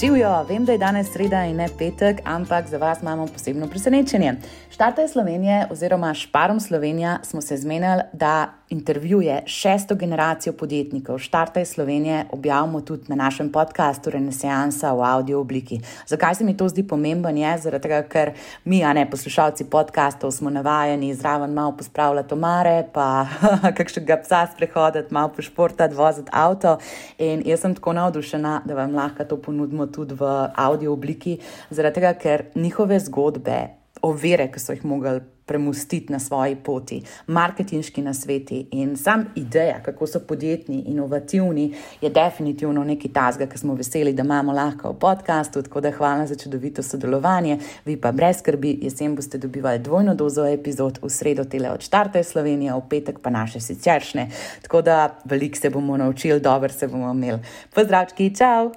[0.00, 4.34] Živijo, vem, da je danes sreda in ne petek, ampak za vas imamo posebno presenečenje.
[4.70, 11.18] Štarte Slovenije oziroma Šparom Slovenija smo se zmenili, da intervjuje šesto generacijo podjetnikov.
[11.18, 15.80] Štarte Slovenije objavimo tudi na našem podkastu Renesansa v audio obliki.
[16.06, 17.36] Zakaj se mi to zdi pomemben?
[17.36, 18.32] Je zaradi tega, ker
[18.64, 23.26] mi, a ne poslušalci podkastov, smo navajeni zraven malo pospravljati omare, pa
[23.78, 26.78] kakšnega psa sprehoditi, malo pošportati, voziti avto.
[27.18, 31.38] In jaz sem tako navdušena, da vam lahko to ponudimo tudi v audio obliki,
[31.70, 33.62] zaradi tega, ker njihove zgodbe,
[34.02, 40.06] ovire, ki so jih mogli premustiti na svoji poti, marketinški nasveti in sam ideja, kako
[40.06, 45.62] so podjetni, inovativni, je definitivno nekaj tazga, ki smo veseli, da imamo lahko v podkastu.
[45.62, 47.58] Tako da hvala za čudovito sodelovanje.
[47.84, 52.24] Vi pa brez skrbi, jesen boste dobivali dvojno dozo epizod, v sredo tele od Štarte
[52.24, 54.30] Slovenije, v petek pa naše siceršne.
[54.62, 57.38] Tako da veliko se bomo naučili, dobro se bomo imeli.
[57.74, 58.72] Pozdravčki, čau!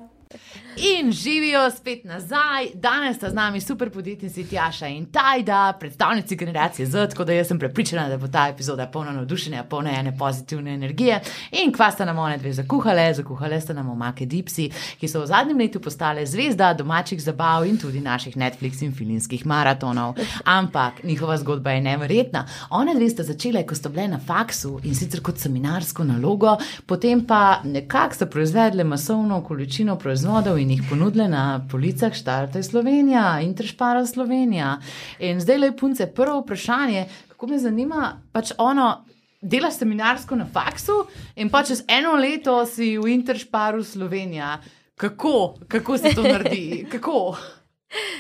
[0.78, 6.86] In živijo spet nazaj, danes sta z nami super podjetnici Tjaša in Tajda, predstavnici generacije
[6.86, 10.74] Z, tako da jaz sem prepričana, da bo ta epizoda polna navdušenja, polna ene pozitivne
[10.74, 11.20] energije.
[11.52, 15.26] In kva sta nam one dve zakuhale, zakuhale sta nam omake Dipsi, ki so v
[15.26, 20.16] zadnjem letu postale zvezda domačih zabav in tudi naših Netflix in filmskih maratonov.
[20.46, 22.46] Ampak njihova zgodba je neverjetna.
[22.70, 27.26] One dve sta začele, ko sta bile na faksu in sicer kot seminarsko nalogo, potem
[27.26, 33.56] pa nekako so proizvedle masovno količino proizvodov in jih ponudile na policah Štarte Slovenija in
[33.56, 34.78] Trešpara Slovenija.
[35.20, 39.06] In zdaj le punce, prvo vprašanje, kako me zanima, pač ono.
[39.42, 41.06] Delaš seminarsko na faksu,
[41.40, 44.58] in pa čez eno leto si v Interšparu Slovenija.
[45.00, 46.84] Kako, kako se to naredi?
[46.92, 47.38] Kako?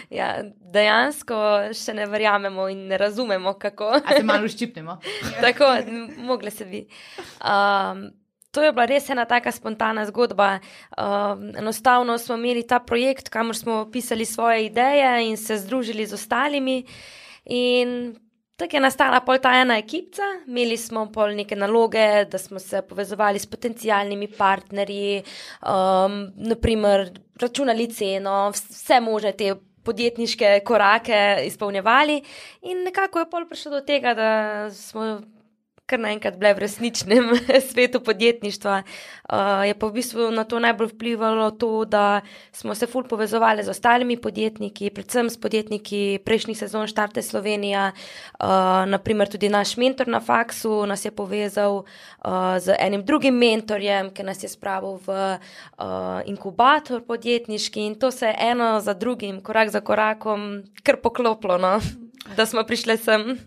[0.10, 0.30] Ja,
[0.74, 1.36] dejansko
[1.78, 3.92] še ne verjamemo in ne razumemo, kako.
[4.00, 4.96] A se malo ščipnemo.
[5.46, 5.68] Tako,
[6.26, 6.86] mogli se bi.
[7.44, 8.08] Um,
[8.52, 10.60] to je bila res ena taka spontana zgodba.
[10.98, 16.14] Um, enostavno smo imeli ta projekt, kamor smo pisali svoje ideje in se združili z
[16.14, 16.84] ostalimi.
[17.46, 18.16] In
[18.58, 22.82] tako je nastala pol ta ena ekipa, imeli smo pol neke naloge, da smo se
[22.82, 25.24] povezovali s potencijalnimi partnerji,
[25.62, 27.10] um, naprimer
[27.42, 29.56] računali ceno, vse možne te.
[29.80, 32.18] Podjetniške korake izpolnjevali,
[32.62, 34.32] in nekako je pol prišlo do tega, da
[34.76, 35.22] smo
[35.90, 37.32] kar naenkrat bile v resničnem
[37.70, 38.84] svetu podjetništva.
[39.30, 42.22] Uh, je pa v bistvu na to najbolj vplivalo to, da
[42.54, 47.92] smo se ful povezovali z ostalimi podjetniki, predvsem s podjetniki prejšnjih sezon Štarte Slovenija.
[48.38, 54.14] Uh, naprimer tudi naš mentor na faksu nas je povezal uh, z enim drugim mentorjem,
[54.14, 59.42] ki nas je spravil v uh, inkubator podjetniški in to se je eno za drugim,
[59.42, 61.80] korak za korakom, kar pokloplo, no?
[62.38, 63.40] da smo prišli sem.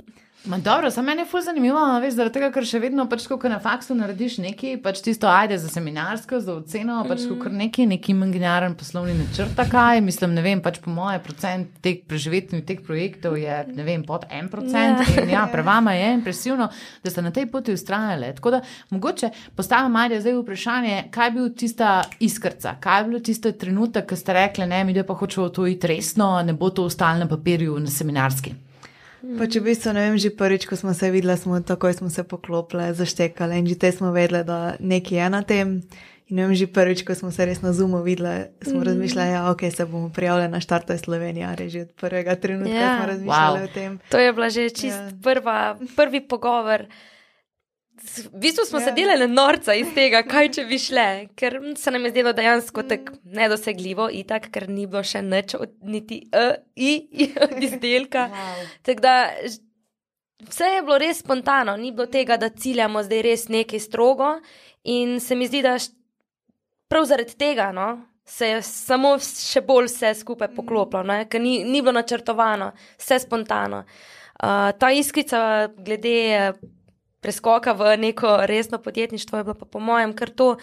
[0.45, 3.39] Ma dobro, samo meni je fuz zanimivo, veš, zaradi tega, ker še vedno, pač, ko
[3.47, 7.37] na faksu narediš nekaj, pač tisto ajde za seminarsko, za oceno, pač, mm.
[7.45, 12.01] kar neki, neki imaginaren poslovni načrt, kaj, mislim, ne vem, pač po moje procent teh
[12.11, 15.05] preživetnih teh projektov je, ne vem, pod en procent.
[15.13, 15.31] Yeah.
[15.31, 16.67] Ja, prevama je impresivno,
[17.05, 18.33] da ste na tej poti ustrajali.
[18.35, 23.23] Tako da mogoče postavim ajde zdaj vprašanje, kaj je bil tista iskrca, kaj je bil
[23.31, 26.75] tisti trenutek, ko ste rekli, ne, mi da pa hočemo to iti resno, ne bo
[26.75, 28.72] to ostalo na papirju na seminarski.
[29.23, 32.11] Pa če v bistvu ne vem, že prvič, ko smo se videli, smo takoj smo
[32.11, 35.69] se poklopili, zaštekali in že te smo vedeli, da nekaj je na tem.
[36.33, 38.87] In vem, že prvič, ko smo se res na Zumu videli, smo mm.
[38.89, 42.97] razmišljali, da ja, okay, se bomo prijavili na štartu Slovenije, že od prvega trenutka yeah.
[42.97, 43.11] smo ja.
[43.13, 43.65] razmišljali wow.
[43.65, 43.91] o tem.
[44.11, 45.13] To je bila že čist yeah.
[45.13, 45.19] Ja.
[45.23, 46.89] prva, prvi pogovor.
[48.03, 48.85] V bistvu smo yeah.
[48.85, 48.95] se ja.
[48.95, 51.07] delali norca iz tega, kaj če bi šle,
[51.39, 55.77] ker se nam je zdelo dejansko tako nedosegljivo, itak, ker ni bilo še nič od
[55.87, 58.27] niti uh, i, od izdelka.
[58.33, 58.99] Wow.
[59.01, 59.15] Da,
[60.49, 64.35] vse je bilo res spontano, ni bilo tega, da ciljamo zdaj res nekaj strogo.
[64.91, 65.77] In se mi zdi, da
[66.91, 67.89] prav zaradi tega no,
[68.27, 70.59] se je samo še bolj vse skupaj mm.
[70.59, 73.85] poklopilo, ker ni, ni bilo načrtovano, vse spontano.
[74.43, 76.53] Uh, ta iskrica glede
[77.23, 80.57] preskoka v neko resno podjetništvo, je bilo pa po mojem kar to,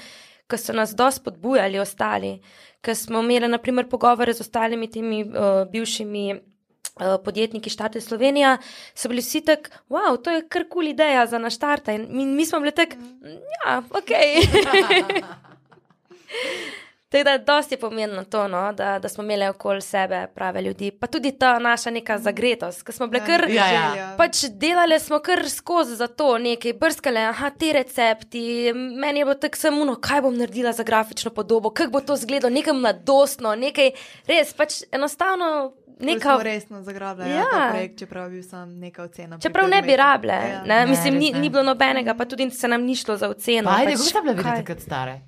[0.48, 2.40] ker so nas dosti podbujali ostali,
[2.82, 6.40] ker smo imeli naprimer pogovore z ostalimi temi uh, bivšimi.
[7.00, 8.58] Eh, podjetniki Štarte Slovenija
[8.96, 11.96] so bili vsi tako, wow, to je kar kul ideja za naštarte.
[11.96, 12.96] In mi, mi smo bili tako,
[13.64, 14.12] ja, ok.
[17.10, 20.92] Tako da, dosti je pomembno to, no, da, da smo imeli okoli sebe prave ljudi.
[20.92, 23.46] Pa tudi ta naša neka zagretost, ki smo bili kar.
[23.50, 24.16] Ja, ja.
[24.18, 28.74] Pač delali smo kar skozi za to, nekaj brskali, aha, ti recepti.
[28.74, 32.54] Meni je bilo tako samo, kaj bom naredila za grafično podobo, kako bo to izgledalo,
[32.54, 33.90] nekaj mladostno, nekaj
[34.28, 35.74] res, pač enostavno.
[36.00, 36.38] Neka...
[36.44, 37.38] Resno zagrabljeno, ja.
[37.38, 39.40] ja projekt, čeprav bi sam neka ocena.
[39.40, 40.62] Čeprav ne bi rabile, ja.
[40.62, 40.76] ne?
[40.76, 43.70] ne, mislim, ni, ni bilo nobenega, pa tudi se nam ni šlo za oceno.
[43.70, 45.20] Ajde, pač, kako ste bile kot stare?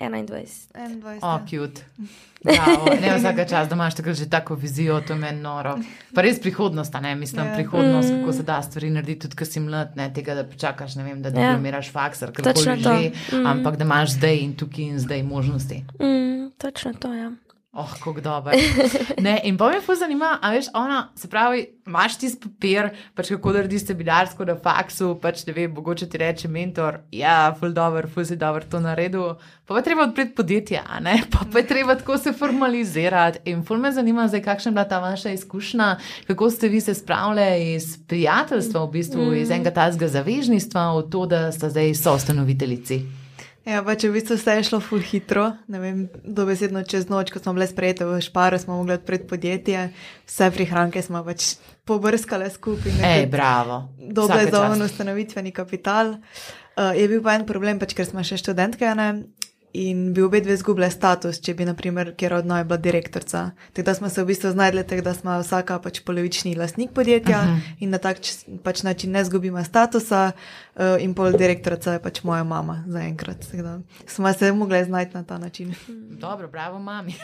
[0.00, 0.68] 21.
[0.74, 1.18] 21.
[1.24, 1.80] O, cute.
[2.44, 2.84] Bravo.
[3.00, 5.78] Ne vsake čas, da imaš takrat že tako vizijo, to je meni noro.
[6.14, 7.54] Pa res prihodnost, a ne mislim, Ja.
[7.54, 8.18] prihodnost, Mm.
[8.18, 11.22] kako se da stvari narediti, tudi ko si mlad, ne tega, da počakaš, ne vem,
[11.22, 11.34] da Ja.
[11.34, 12.94] diplomiraš faksar, Točno karkoli to.
[13.30, 13.46] že, Mm.
[13.46, 15.84] ampak da imaš zdaj in tukaj in zdaj možnosti.
[15.94, 17.32] Mm, točno to, ja.
[17.76, 18.52] Oh, kako dobro.
[19.18, 23.32] Ne, in pa me pa zanima, a veš, ona, se pravi, imaš tisti papir, pač
[23.34, 28.06] kako narediš seminarsko na faksu, pač ne vem, mogoče ti reče mentor, ja, ful dobro,
[28.08, 29.34] ful si dobro to naredil.
[29.66, 33.42] Pa pa treba odpreti podjetje, a ne, pa, pa je treba tako se formalizirati.
[33.50, 35.96] In ful me zanima, zdaj, kakšna je bila ta vaša izkušnja,
[36.30, 41.26] kako ste vi se spravljali iz prijateljstva, v bistvu iz enega tazga zavežništva, v to,
[41.26, 43.23] da ste zdaj soustanoviteljici.
[43.64, 47.32] Ja, pa če v bistvu vse je šlo ful hitro, ne vem, dobesedno čez noč,
[47.32, 49.86] ko smo bile sprejete v Šparu, smo mogli odpreti podjetje,
[50.28, 51.54] vse prihranke smo pač
[51.88, 53.00] pobrskale skupaj.
[53.00, 53.86] Ej, bravo.
[53.96, 54.74] Dobre Vsaka za čast.
[54.76, 56.18] on ustanovitveni kapital.
[56.76, 59.08] Uh, je bil pa en problem, pač, ker smo še študentke ne,
[59.74, 63.40] in bi obe dve zgubile status, če bi, naprimer, kjer od naj bila direktorica.
[63.72, 67.40] Tako da smo se v bistvu znašli tako, da smo vsaka pač polovični lastnik podjetja
[67.40, 67.74] uh -huh.
[67.80, 68.18] in na tak
[68.62, 70.32] pač način ne zgubimo statusa,
[70.74, 73.46] uh, in pol direktorica je pač moja mama zaenkrat.
[74.06, 75.74] Smo se mogli znajti na ta način.
[76.10, 77.14] Dobro, bravo, mami.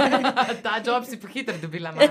[0.62, 2.08] Ta job si pohiter dobila, mami.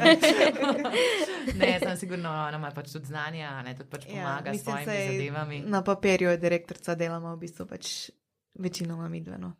[1.56, 4.63] ne, sem sigurno, ona ima pač tudi znanje, a ne tudi pač pomaga ja, s
[4.63, 5.63] svojimi zadevami.
[5.65, 8.09] Na papirju je direktorica, delamo v bistvu pač
[8.56, 9.54] večinoma midveno.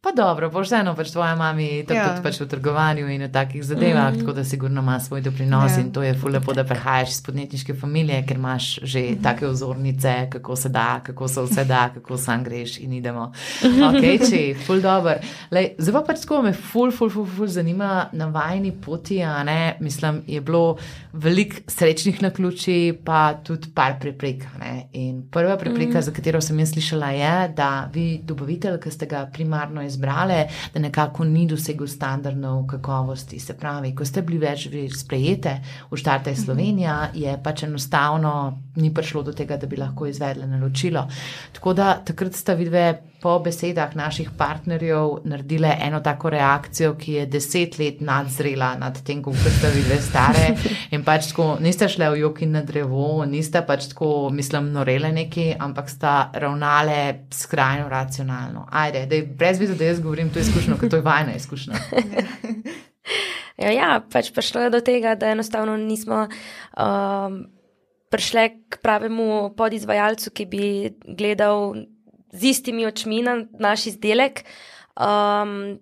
[0.00, 2.02] Pa dobro, pošteno pač tvoja mami, tako ja.
[2.02, 2.08] Ja.
[2.08, 4.20] tudi pač v trgovanju in v takih zadevah, mm -hmm.
[4.20, 5.76] tako da sigurno ima svoj doprinos ja.
[5.76, 5.80] Ja.
[5.80, 9.22] in to je ful lepo, da prehajaš iz podjetniške familije, ker imaš že mm -hmm.
[9.22, 13.32] take vzornice, kako se da, kako se vse da, kako sam greš in idemo.
[13.90, 15.18] Ok, če, ful dober.
[15.50, 19.44] Lej, zdaj pa pač tako me ful, ful, ful, ful zanima na vajni poti, a
[19.44, 20.76] ne, mislim, je bilo
[21.12, 24.46] veliko srečnih naključij, pa tudi par preprek.
[24.60, 24.88] ne.
[24.92, 26.02] In prva prepreka, mm.
[26.02, 30.80] za katero sem jaz slišala, je, da vi, dobavitelj, ki ste ga primarno izbrali, da
[30.80, 33.40] nekako ni dosegel standardov kakovosti.
[33.40, 35.56] Se pravi, ko ste bili več sprejete
[35.90, 41.08] v štarte Slovenija, je pač enostavno ni prišlo do tega, da bi lahko izvedli naročilo.
[41.52, 47.26] Tako da takrat sta vidve po besedah naših partnerjev naredile eno tako reakcijo, ki je
[47.26, 50.46] deset let nadzrela nad tem, kako ste vidve stare.
[50.94, 55.12] In pač tako niste šle v jok in na drevo, niste pač tako, mislim, norele
[55.12, 58.66] neki, ampak sta ravnale skrajno racionalno.
[58.70, 61.80] Ajde, da je brez viza, da jaz govorim to izkušnjo, ker to je vajna izkušnja.
[63.60, 67.34] Ja, ja, pač prišlo je do tega, da enostavno nismo um,
[68.08, 70.64] prišli k pravemu podizvajalcu, ki bi
[71.04, 71.74] gledal
[72.32, 74.44] z istimi očmi na naš izdelek.
[74.96, 75.78] Um,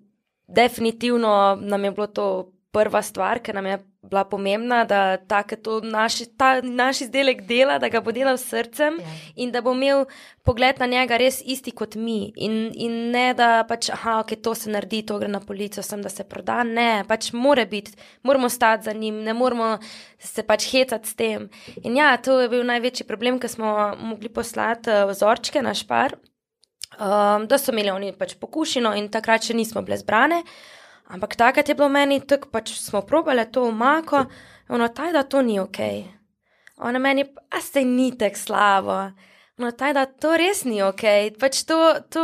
[0.47, 5.57] definitivno nam je bilo to prva stvar, ki nam je bila pomembna, da ta, ki
[5.59, 9.15] to naš, ta naš izdelek dela, da ga bo delal s srcem Ja.
[9.35, 10.05] in da bo imel
[10.45, 12.31] pogled na njega res isti kot mi.
[12.35, 16.01] In, in ne da pač, aha, ok, to se naredi, to gre na polico, sem
[16.01, 16.63] da se proda.
[16.63, 17.91] Ne, pač mora biti,
[18.23, 19.77] moramo stati za njim, ne moramo
[20.19, 21.49] se pač hecati s tem.
[21.83, 26.15] In ja, to je bil največji problem, ker smo mogli poslati eh, vzorčke na špar.
[26.97, 30.41] Um, da so imeli oni pač pokušino, in takrat še nismo bile zbrane.
[31.09, 34.25] Ampak takrat je bilo meni, tako pač smo probale to omako,
[34.69, 35.79] ono taj, da to ni ok.
[36.79, 38.97] Ona meni, a ste ni tako slabo.
[39.59, 41.01] No, taj, da to res ni ok.
[41.35, 41.77] Pač to,
[42.09, 42.21] to,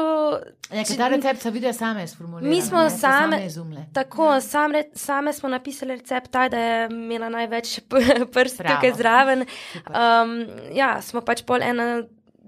[0.72, 2.50] Ja, ker ta recept so videli same sformulirane.
[2.50, 3.84] Mi smo ne, so same- izumile.
[3.94, 7.80] Tako, sam re, same smo napisali recept, taj, da je imela največ
[8.34, 9.44] prst tukaj zraven.
[9.74, 9.92] Super.
[9.92, 10.32] Um,
[10.74, 12.06] ja, smo pač pol ena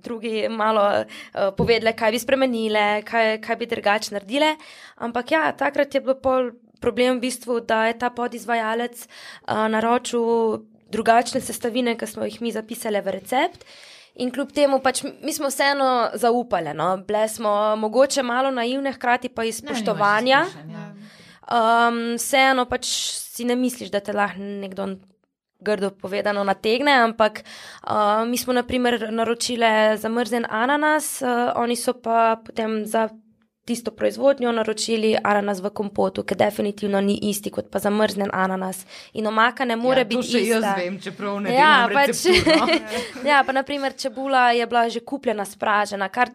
[0.08, 4.56] drugi malo uh, povedali, kaj bi spremenile, kaj, kaj bi drugače naredile.
[5.04, 10.64] Ampak ja, takrat je bilo pol problem v bistvu, da je ta podizvajalec uh, naročil
[10.92, 13.66] drugačne sestavine, ki smo jih mi zapisali v recept.
[14.18, 16.96] In kljub temu, pač mi smo vseeno zaupali, no?
[17.06, 20.40] bile smo mogoče malo naivne, hkrati pa iz Ne, nimaš spoštovanja.
[20.48, 20.88] izkušenj, ja.
[21.48, 24.88] Um, vseeno pač si ne misliš, da te lahko nekdo
[25.60, 32.42] grdo povedano nategne, ampak uh, mi smo naprimer naročile zamrznjen ananas, uh, oni so pa
[32.46, 33.10] potem za
[33.68, 38.86] tisto proizvodnjo naročili ananas v kompotu, ki definitivno ni isti kot pa zamrznjen ananas.
[39.14, 40.56] In omaka ne more ja, to biti še ista.
[40.56, 43.28] jaz vem, čeprav ne Ja, pač, receptur, no.
[43.32, 46.32] ja, pa naprimer čebula je bila že kupljena, spražena, kar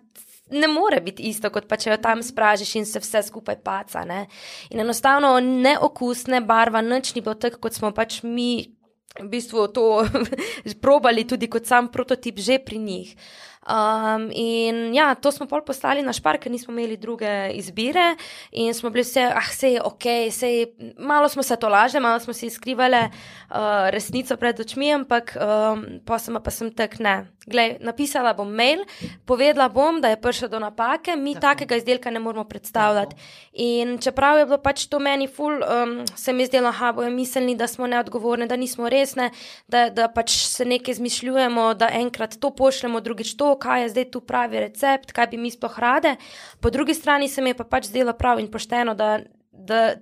[0.52, 4.04] ne more biti isto, kot pa če jo tam spražiš in se vse skupaj paca.
[4.04, 4.26] Ne?
[4.70, 8.76] In enostavno ne okus, ne barva, nič ni bilo tako, kot smo pač mi
[9.20, 10.08] v bistvu to
[10.84, 13.16] probali, tudi kot sam prototip, že pri njih.
[13.62, 18.16] Um, in ja, to smo pol poslali na špar, ker nismo imeli druge izbire
[18.50, 20.64] in smo bili vse, ah, vse je ok, vse je,
[20.98, 25.86] malo smo se tolažili, malo smo si skrivali uh, resnico pred očmi, ampak um,
[26.18, 27.22] sem pa sem tak ne.
[27.46, 28.84] Glej, napisala bom mail,
[29.26, 31.40] povedala bom, da je prišlo do napake, mi Tako.
[31.40, 33.16] takega izdelka ne moramo predstavljati.
[33.16, 33.26] Tako.
[33.52, 37.54] In čeprav je bilo pač to meni ful, um, se mi zdelo, da bojo mislili,
[37.54, 39.30] da smo neodgovorni, da nismo resne,
[39.66, 44.10] da, da pač se nekaj zmišljujemo, da enkrat to pošljemo, drugič to, kaj je zdaj
[44.10, 46.16] tu pravi recept, kaj bi mi sploh rade.
[46.60, 49.18] Po drugi strani se mi je pa pač zdelo prav in pošteno, da,
[49.52, 49.94] da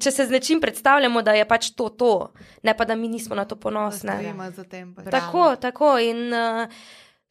[0.00, 2.12] če se z nečim predstavljamo, da je pač to to,
[2.62, 4.34] ne pa da mi nismo na to ponosni.
[4.96, 5.10] Pač.
[5.10, 5.96] Tako, tako.
[5.98, 6.68] In, uh,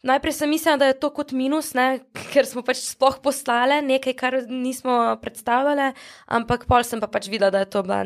[0.03, 2.03] Najprej sem mislila, da je to kot minus, ne?
[2.33, 5.93] ker smo pač sploh poslali nekaj, kar nismo predstavljali,
[6.27, 8.03] ampak pol sem pa pač videla, da je to bila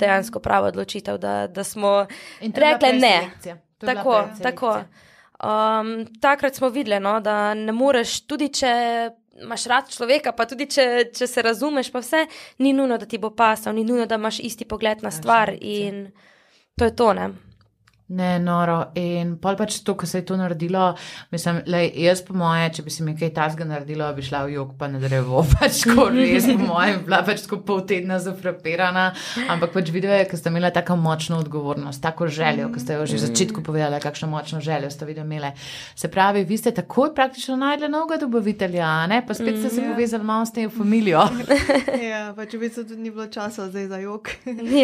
[0.00, 2.08] dejansko prava odločitev, da, da smo
[2.42, 3.30] rekli ne.
[3.78, 4.72] Tako, tako.
[5.36, 8.72] Um, takrat smo videli, no, da ne moreš, tudi če
[9.42, 12.24] imaš rad človeka, pa tudi če, če se razumeš, pa vse,
[12.64, 15.52] ni nujno, da ti bo pasal, ni nujno, da imaš isti pogled na stvar.
[15.60, 16.06] In
[16.76, 17.28] to je to, ne.
[18.08, 18.92] Ne, noro.
[18.94, 20.92] In pol pač to, ko se je to naredilo,
[21.34, 24.52] mislim, le jaz po moje, če bi se mi kaj tasga naredilo, bi šla v
[24.54, 29.08] jog pa na drevo, pač ko res po moje, bila pač tako pol tedna zafrapirana,
[29.50, 33.08] ampak pač videl je, ker ste imeli tako močno odgovornost, tako željo, ker ste jo
[33.10, 35.50] že v začetku povedali, kakšno močno željo ste videli imeli.
[35.98, 39.18] Se pravi, vi ste takoj praktično najdli novega dobavitelja, ne?
[39.26, 41.26] pa spet ste se mm, povezali malo s tem familijo.
[42.12, 44.30] ja, pač v bistvu tudi ni bilo časa zdaj za jog.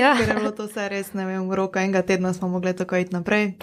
[0.03, 0.17] ja.
[0.19, 2.99] Ker je bilo to vse res, ne vem, v roka enega tedna smo mogli tako
[2.99, 3.55] iti naprej.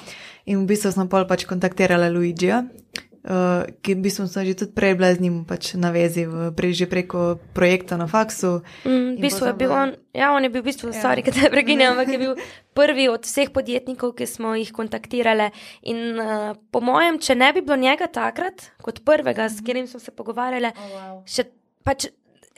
[0.50, 4.96] In v bistvu sem pač kontaktirala Luigija, uh, ki v bistvu sem že tudi prej
[4.96, 8.64] bila z njim pač na vezi, v, prej že preko projekta na faksu.
[8.88, 11.02] Mm, v bistvu je bil on, ja, on je bil v bistvu, ja.
[11.02, 12.34] sorry, da je preginjal, ampak je bil
[12.74, 15.52] prvi od vseh podjetnikov, ki smo jih kontaktirali.
[15.92, 20.00] In uh, po mojem, če ne bi bilo njega takrat, kot prvega, s katerim smo
[20.00, 21.16] se pogovarjali, oh, wow.
[21.28, 21.50] še
[21.84, 22.10] pač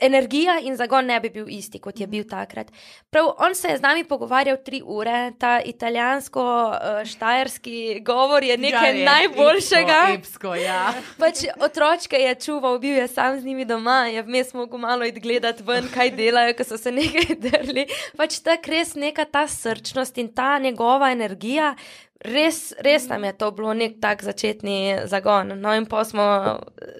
[0.02, 2.66] energija in zagon ne bi bil isti, kot je bil takrat.
[3.10, 8.90] Prav on se je z nami pogovarjal tri ure, ta italijansko-štajerski uh, govor je nekaj
[8.90, 10.08] ja, je, najboljšega.
[10.14, 10.94] Epsko, ja.
[11.22, 15.18] pač otročke je čuval, bil je sam z njimi doma, je vmes mogel malo id
[15.22, 17.86] gledati ven, kaj delajo, ko so se nekaj drli.
[18.16, 21.74] Pač tak res neka ta srčnost in ta njegova energija.
[22.22, 25.56] Res, res nam je to bilo nek tak začetni zagon.
[25.58, 26.24] No, in pa smo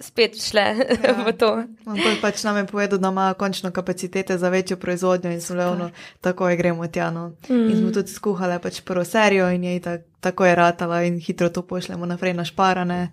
[0.02, 1.12] spet šli ja.
[1.26, 1.50] v to.
[2.18, 6.48] Pač nam je povedal, da ima končno kapacitete za večjo proizvodnjo in so leono, tako
[6.48, 7.10] je gremo tja.
[7.10, 7.28] No.
[7.48, 7.70] Mm.
[7.70, 11.48] In smo tudi skuhali pač prvo serijo in je tak, tako je ratala in hitro
[11.48, 13.10] to pošljemo naprej na šparane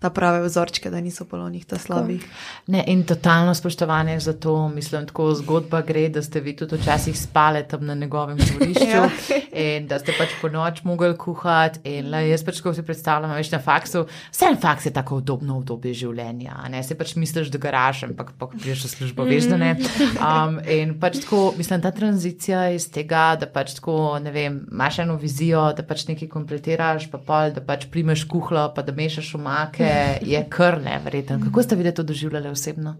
[0.00, 2.24] ta prave vzorčke, da niso polonih ta slabih.
[2.72, 7.18] Ne, in totalno spoštovanje za to, mislim, tako zgodba gre, da ste vi tudi včasih
[7.18, 9.10] spali tam na njegovem dvorišču ja.
[9.52, 11.82] in da ste pač po noč mogli kuhati.
[11.84, 15.18] In le, jaz pač, ko si predstavljam, veš na faksu, vse en faks je tako
[15.20, 16.56] udobno obdobje življenja.
[16.72, 19.74] Ne, se pač misliš, da garaš, ampak pa priješ v službo, veš, da ne.
[20.20, 25.00] Um, in pač tako, mislim, ta tranzicija iz tega, da pač tako, ne vem, imaš
[25.04, 29.32] eno vizijo, da pač nekaj kompletiraš, pa pol, da pač primeš kuhlo, pa da mešaš
[29.38, 29.89] umake
[30.22, 31.44] je kar nevreten.
[31.44, 32.96] Kako ste vi to doživljali osebno?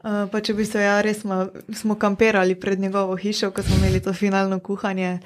[0.00, 3.76] Uh, pa če bi se ja, res smo, smo kamperali pred njegovo hišo, ko smo
[3.76, 5.18] imeli to finalno kuhanje.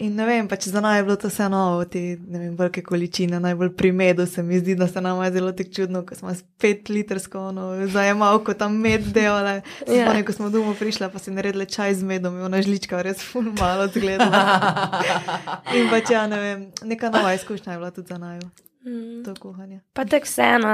[0.00, 3.36] In ne vem, pač za naj je bilo to vse novo, te vem, velike količine,
[3.44, 6.32] najbolj pri medu se mi zdi, da se nam je zelo tako čudno, ko smo
[6.34, 9.60] s pet litrsko no, zajemalko tam med delali.
[9.86, 10.08] Ja.
[10.08, 10.24] Yeah.
[10.24, 13.52] Ko smo domov prišli, pa si naredili čaj z medom in ona žlička res ful
[13.60, 14.40] malo zgledala.
[15.76, 18.40] in pač ja, ne vem, neka nova izkušnja je bila tudi za naj.
[18.86, 19.24] Mm.
[19.24, 19.80] To kuhanje.
[19.92, 20.68] Pa tako vseeno,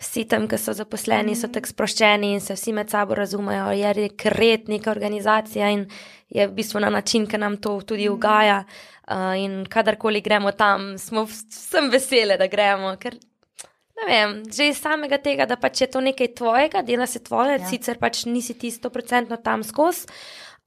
[0.00, 1.40] vsi tam, ki so zaposleni, mm.
[1.40, 3.66] so tako sproščeni in se vsi med sabo razumejo.
[3.76, 5.84] Je rekret neka organizacija in
[6.32, 8.14] je v bistvu na način, ki nam to tudi mm.
[8.14, 8.62] ugaja.
[9.08, 12.94] Uh, in kadarkoli gremo tam, smo vsem veseli, da gremo.
[13.00, 13.16] Ker,
[14.06, 17.68] vem, že iz samega tega, da pač je to nekaj tvojega, dela se tvoje, ja.
[17.68, 20.08] sicer pač nisi ti sto procentno tam skozi,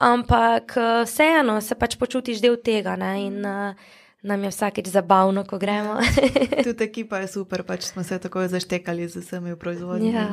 [0.01, 0.73] ampak
[1.05, 2.97] vseeno se pač počutiš del tega.
[2.97, 5.97] Ne, in, uh, nam je vsakeč zabavno, ko gremo.
[6.63, 10.13] Tudi ekipa je super, pač smo se tako zaštekali z vsemi v proizvodnji.
[10.13, 10.27] Ja.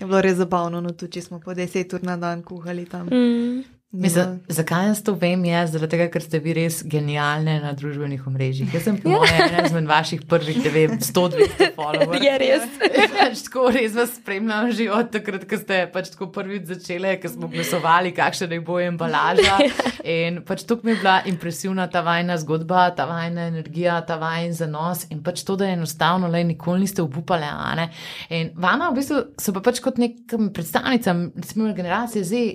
[0.00, 3.06] Je bilo res zabavno, no tudi če smo po deset ur na dan kuhali tam.
[3.06, 3.77] Mm.
[3.92, 5.44] Mislim, zakaj jaz to vem?
[5.48, 8.68] Je zaradi tega, ker ste vi res genialni na družbenih omrežjih.
[8.76, 9.16] Jaz sem po ja.
[9.22, 12.26] mojem ena izmed vaših prvih 100-200 followerjev.
[12.26, 12.66] Je res.
[13.14, 17.32] pač tako res vas spremljam že od takrat, ko ste pač tako prvič začeli, ko
[17.32, 19.56] smo glasovali, kakšna naj bo embalaža.
[20.18, 24.52] In pač to mi je bila impresivna ta vajna zgodba, ta vajna energija, ta vajn
[24.52, 27.48] zanos in pač to, da je enostavno, le nikoli niste obupali.
[28.36, 32.48] In vama v bistvu so pa pač kot nekim predstavnicam, recimo generacije zdaj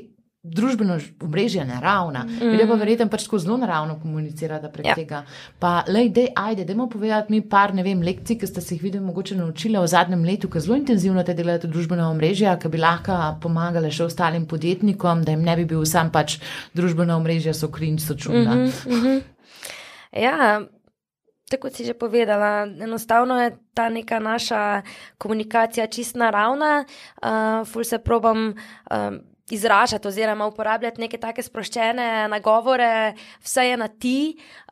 [0.43, 2.51] družbeno omrežje naravna, mm.
[2.51, 4.95] ljudje pa verjetno pač tako zelo naravno komunicirajo prek Ja.
[4.95, 5.21] tega.
[5.59, 8.83] Pa, lej, dej, ajde, dajmo povedati mi par, ne vem, lekcij, ki ste se jih
[8.83, 12.83] videli mogoče naučili v zadnjem letu, ki zelo intenzivno te delate družbena omrežja, ki bi
[12.83, 16.41] lahko pomagale še ostalim podjetnikom, da jim ne bi bil sam pač
[16.75, 18.55] družbena omrežja so krinč, so čudna.
[18.55, 19.21] Mm -hmm.
[20.12, 20.62] Ja,
[21.50, 24.81] tako si že povedala, enostavno je ta neka naša
[25.17, 26.83] komunikacija čist naravna,
[27.23, 28.53] uh, ful se probam.
[28.91, 34.17] Um, Izražati oziroma uporabljati neke take sproščene nagovore, vse je na ti,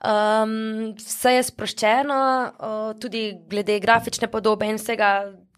[0.02, 5.12] um, vse je sproščeno, uh, tudi glede grafične podobe in vsega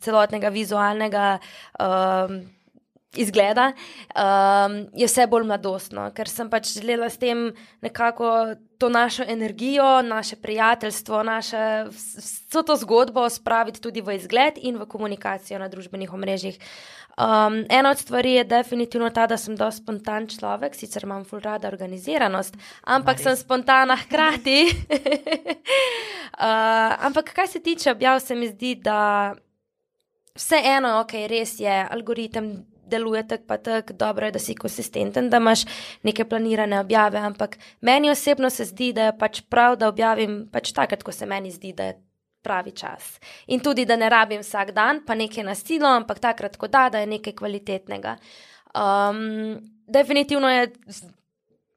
[0.03, 1.38] celotnega vizualnega
[1.80, 2.42] um,
[3.17, 3.72] izgleda,
[4.15, 7.51] um, je vse bolj mladostno, ker sem pač želela s tem
[7.82, 14.77] nekako to našo energijo, naše prijateljstvo, naše, vso to zgodbo spraviti tudi v izgled in
[14.77, 16.60] v komunikacijo na družbenih omrežjih.
[17.13, 21.39] Um, ena od stvari je definitivno ta, da sem dosti spontan človek, sicer imam ful
[21.39, 24.65] rada organiziranost, ampak sem spontana hkrati.
[26.34, 29.36] uh, ampak kar se tiče objav, se mi zdi, da
[30.36, 35.66] vseeno, ok, res je, algoritem deluje tako, pa tako, dobro da si konsistenten, da imaš
[36.04, 40.72] neke planirane objave, ampak meni osebno se zdi, da je pač prav, da objavim pač
[40.72, 42.00] takrat, ko se meni zdi, da je
[42.44, 43.18] pravi čas.
[43.48, 46.90] In tudi, da ne rabim vsak dan, pa nekaj na silo, ampak takrat, ko da,
[46.92, 48.18] da je nekaj kvalitetnega.
[48.74, 50.72] Um, definitivno je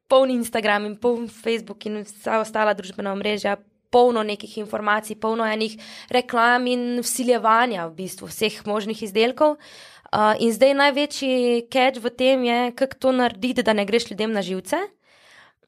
[0.09, 3.57] poln Instagram in poln Facebook in vsa ostala družbena omrežja.
[3.87, 5.77] Polno nekih informacij, polno enih
[6.13, 9.55] reklam in vsiljevanja v bistvu vseh možnih izdelkov.
[10.17, 14.33] Uh, in zdaj največji catch v tem je, kako to narediti, da ne greš ljudem
[14.33, 14.79] na živce,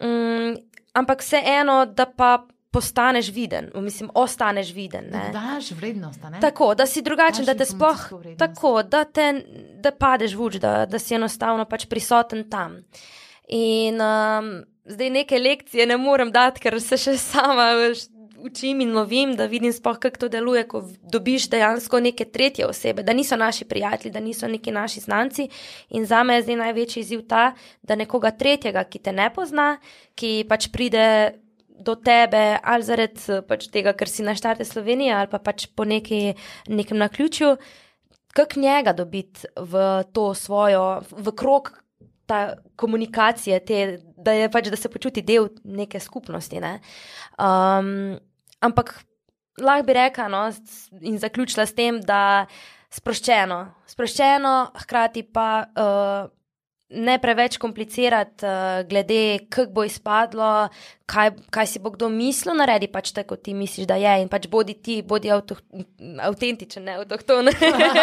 [0.01, 0.57] um,
[0.97, 5.05] ampak vseeno, da pa postaneš viden, mislim, ostaneš viden.
[5.13, 5.31] Ne?
[5.33, 6.41] Daš vrednost, ne?
[6.41, 9.33] Tako, da si drugačen, Daš da te sploh tako, da, te,
[9.85, 12.81] da padeš v uč, da, da si enostavno pač prisoten tam.
[13.49, 14.53] In um,
[14.85, 19.47] zdaj neke lekcije ne morem dati, ker se še sama veš, učim in lovim, da
[19.47, 24.13] vidim sploh, kako to deluje, ko dobiš dejansko neke tretje osebe, da niso naši prijatelji,
[24.13, 25.49] da niso neki naši znanci.
[25.91, 27.53] In za me je zdaj največji izziv ta,
[27.83, 29.77] da nekoga tretjega, ki te ne pozna,
[30.15, 31.35] ki pač pride
[31.79, 35.85] do tebe ali zaradi pač tega, ker si na štarte Slovenije ali pa pač po
[35.87, 36.35] neki,
[36.69, 37.57] nekem naključju,
[38.35, 41.71] kako njega dobiti v to svojo, v krog
[42.29, 43.77] ta komunikacije, te,
[44.17, 46.61] da, pač, da se počuti del neke skupnosti.
[46.61, 46.75] Ne?
[47.41, 48.19] Um,
[48.65, 48.95] ampak
[49.61, 50.43] lahko bi rekla no,
[51.01, 52.47] in zaključila s tem, da
[52.95, 55.51] sproščeno, sproščeno, hkrati pa.
[55.77, 56.35] Uh,
[56.89, 60.69] Ne preveč komplicirati, uh, glede kako bo izpadlo,
[61.05, 64.15] kaj, kaj si bo kdo mislil, naredi pač tako, kot ti misliš, da je.
[64.23, 65.59] In pač bodi ti, bodi avto,
[66.25, 67.53] avtentičen, ne avtohton,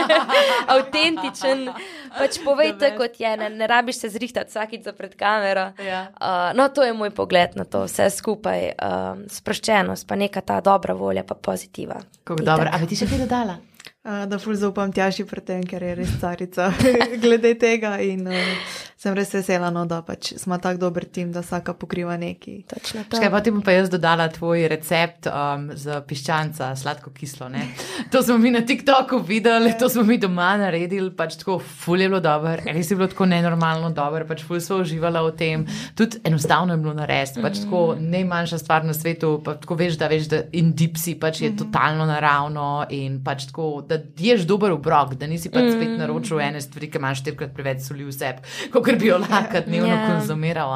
[0.75, 1.65] avtentičen.
[2.13, 5.71] Pač povej tako, kot je, ne, ne rabiš se zrihtati vsakič za pred kamero.
[5.81, 6.07] Ja.
[6.21, 10.61] Uh, no, to je moj pogled na to, vse skupaj, um, sproščenost, pa neka ta
[10.61, 12.03] dobra volja, pa pozitiva.
[12.21, 12.69] Kako dobro.
[12.69, 13.57] A bi ti še kaj dodala?
[14.05, 16.67] Uh, da ful zaupam tjaši pri tem, ker je res carica
[17.23, 17.95] glede tega.
[18.05, 22.15] In uh, sem res vesela, no, da pač smo tako dober tim, da vsaka pokriva
[22.17, 22.55] neki.
[22.69, 23.19] Točno to.
[23.19, 27.49] Škaj, potem pa jaz dodala tvoj recept um, za piščanca, sladko kislo.
[27.53, 27.67] Ne?
[28.13, 32.07] To smo mi na TikToku videli, to smo mi doma naredili, pač tako ful je
[32.09, 35.67] bilo dobro, res je bilo tako nenormalno dobro, pač ful smo uživali v tem.
[35.99, 40.09] Tudi enostavno je bilo narediti, pač tako najmanjša stvar na svetu, pa tako veš, da
[40.09, 45.13] veš, da in dipsi pač je totalno naravno in pač tako, da ješ dober obrok,
[45.15, 48.91] da nisi pač spet naročil ene stvari, ki imaš štirikrat preveč soli v sebi, kot
[48.99, 50.07] bi jo lahko dnevno Ja.
[50.09, 50.71] konzumiral.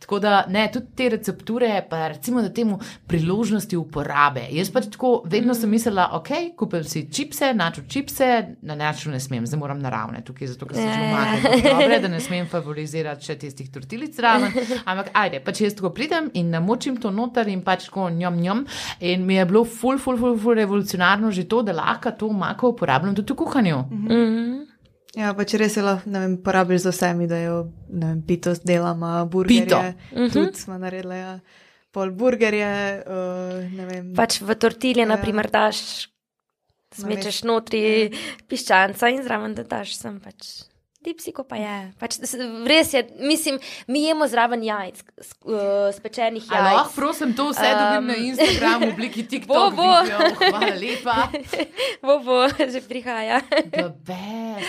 [0.00, 4.44] Tako da, ne, tudi te recepture, pa recimo, da temu priložnosti uporabe.
[4.52, 8.28] Jaz pač tako vedno sem mislila, ok, kupim si čipse, načo čipse,
[8.62, 11.08] na načo ne smem, zdaj moram naravne tukaj, zato ker se že Ja.
[11.08, 11.62] umaknem.
[11.72, 14.52] Dobre, da ne smem favorizirati še tistih tortilic zraven.
[14.84, 18.66] Ampak ajde, pač jaz tako pridem in namočim to noter in pač tako njom njom.
[19.00, 22.70] In mi je bilo ful, ful, ful, ful revolucionarno že to, da lahko to mako
[22.74, 23.78] uporabljam tudi v kuhanju.
[23.90, 24.62] Mhm.
[25.16, 27.54] Ja, pač res je lahko, ne vem, porabiš za vsemi, da jo,
[27.88, 29.64] ne vem, pito delamo, burgerje.
[29.64, 29.78] Pito.
[30.12, 30.32] Mhm.
[30.34, 31.38] Tudi smo naredili, ja.
[31.90, 32.68] Pol burgerje,
[33.06, 34.10] uh, ne vem.
[34.14, 35.08] Pač v tortilje, Ja.
[35.14, 36.10] naprimer, daš,
[36.92, 38.12] smečeš notri
[38.48, 40.66] piščanca in zraven da daš sem pač.
[41.06, 41.74] Dipsiko pa je.
[41.96, 42.18] Pač,
[42.66, 44.98] res je, mislim, mi jemo zraven jajc,
[45.44, 45.54] uh,
[45.92, 46.94] spečenih A Lahko, jajc.
[46.94, 49.70] prosim, to vse dobim na Um, Instagramu v obliki bo, TikTok.
[49.72, 49.86] bo.
[50.02, 50.18] video.
[50.50, 51.16] Hvala lepa.
[52.02, 53.38] Bo, bo, že prihaja.
[53.70, 54.66] The best.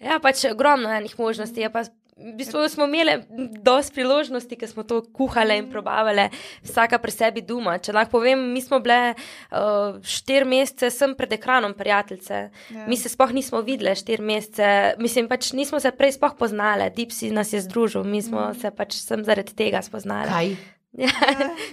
[0.00, 1.56] Ja, pač ogromno enih možnosti.
[1.56, 1.84] Je pa
[2.16, 3.18] v bistvu smo imeli
[3.62, 6.28] dosti priložnosti, ker smo to kuhali in probavali,
[6.62, 7.76] vsaka pri sebi doma.
[7.82, 12.38] Če lahko povem, mi smo bile uh, štiri mesece sem pred ekranom, prijateljice.
[12.70, 12.86] Ja.
[12.86, 14.68] Mi se sploh nismo videli štiri mesece,
[15.02, 19.00] mislim pač nismo se prej sploh poznali, Dipsi nas je združil, mi smo se pač
[19.02, 20.30] sem zaradi tega spoznali.
[20.30, 20.56] Kaj?
[20.94, 21.10] Ja,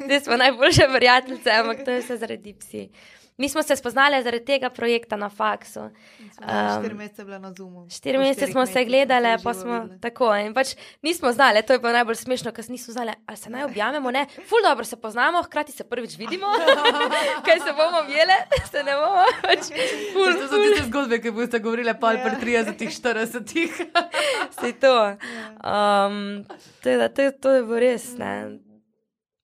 [0.01, 2.87] zdaj smo najboljše prijateljice, ampak to je vse zaradi Dipsi.
[3.41, 5.79] Mi smo se spoznali zaradi tega projekta na faksu.
[5.79, 5.89] Um,
[6.75, 7.87] štiri mesece bila na Zoomu.
[7.89, 9.99] Štiri mesece smo se gledali, pa smo videli.
[9.99, 10.29] tako.
[10.37, 10.67] In pač
[11.01, 14.11] nismo znali, to je bilo najbolj smešno, ker nismo znali, ali se naj objamemo.
[14.11, 16.45] Ne, ful dobro se poznamo, hkrati se prvič vidimo,
[17.45, 19.25] kaj se bomo imeli, se ne bomo.
[19.41, 19.59] Pač,
[20.13, 22.23] ful, To so tiste zgodbe, ki boste govorili pol Ja.
[22.23, 23.67] pri 30, 40.
[24.53, 24.95] se to.
[25.63, 26.45] Um,
[26.83, 28.33] to, je, to, je- to je bilo res ne,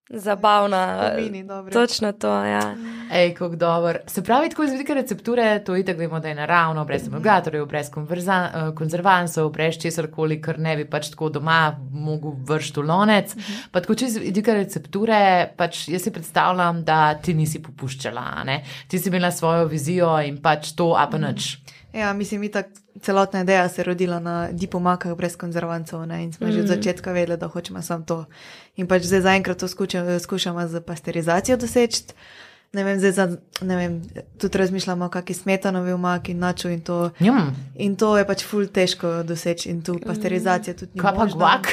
[0.09, 0.77] zabavno.
[1.11, 1.47] Spomini.
[1.73, 2.75] Točno to, ja.
[3.11, 3.97] Ej, kako dober.
[4.07, 7.89] Se pravi, tako iz vidika recepture, to itak vemo, da je naravno, brez emulgatorjev, brez
[7.93, 13.35] eh, konzervansov, brez česar koli, kar ne bi pač tako doma mogel vršiti v lonec.
[13.71, 18.61] Pa tako čez vidika recepture, pač jaz si predstavljam, da ti nisi popuščala, a ne?
[18.87, 21.57] Ti si imela svojo vizijo in pač to, a pa nič.
[21.93, 22.67] Ja, mislim, itak
[23.01, 26.23] celotna ideja se je rodila na dipomakah brez konzervancov ne?
[26.23, 26.51] in smo mm.
[26.51, 28.25] že od začetka vedeli, da hočemo samo to.
[28.75, 32.03] In pač zdaj zaenkrat to skušamo, skušamo z pasterizacijo doseči.
[32.73, 33.25] Ne vem, zdaj za,
[33.61, 34.01] ne vem,
[34.37, 37.09] tudi razmišljamo o kakšni smetanovi omaki in naču in to.
[37.19, 37.37] Njum,
[37.75, 41.69] In to je pač ful težko doseči in tu pasterizacija tudi ni kaj pa guak,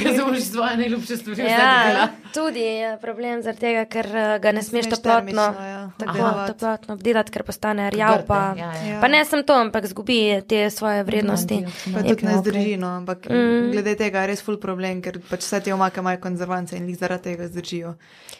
[0.00, 4.62] ki zaužiš svoje najljubše stvari, Ja, tudi je problem zaradi tega, ker eh, ga ne
[4.62, 8.22] smeš toplotno, ja, tako, toplotno obdelati, ker postane rjav.
[8.26, 8.94] Pa, ja, ja.
[8.94, 9.00] Ja.
[9.00, 11.64] pa ne sem to, ampak zgubi te svoje vrednosti.
[11.92, 13.70] Pa Ja, tudi ne zdrži, no, ampak mm.
[13.72, 17.00] glede tega je res ful problem, ker pač vse te omake imajo konzervance in jih
[17.00, 17.96] zaradi tega zdržijo.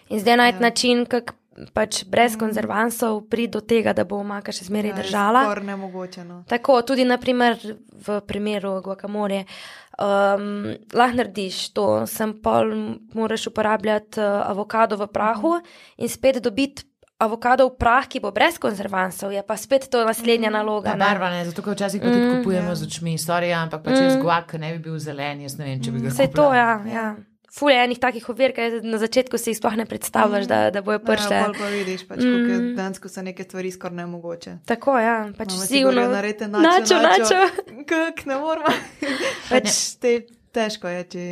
[0.08, 1.34] In zdaj najti način, kako
[1.74, 5.44] pač brez konzervansov priti do tega, da bo omaka še zmeraj Ja, držala.
[5.46, 6.24] Skoraj nemogoče.
[6.26, 6.42] No.
[6.50, 7.58] Tako, tudi naprimer,
[8.06, 9.44] v primeru guacamole.
[9.94, 12.72] Um, lahko narediš to, sem pol
[13.14, 15.54] moraš uporabljati uh, avokado v prahu
[16.02, 16.82] in spet dobiti
[17.22, 20.98] avokado v prah, ki bo brez konzervansov, je pa spet to naslednja naloga.
[20.98, 24.18] Ta barva ne, zato ker včasih pa tudi kupujemo z očmi, storija, ampak pač jaz
[24.18, 26.42] guak, ki ne bi bil zelen, jaz ne vem, če bi ga Vse kupila.
[26.42, 26.70] to, ja.
[26.90, 27.06] ja.
[27.54, 30.82] Ful je enih takih ovir, ker na začetku si jih sploh ne predstavljaš, da, da
[30.82, 31.42] bojo Ja, prišle.
[31.44, 32.72] pol pa vidiš, pač, mm.
[32.74, 34.56] dejansko so neke stvari skoraj nemogoče.
[34.66, 37.42] Tako, ja, pač Mama govorijo, naredite načo, načo, načo.
[37.90, 38.74] Kak, ne moramo.
[39.52, 39.70] pač
[40.02, 40.16] te,
[40.50, 41.28] težko je, če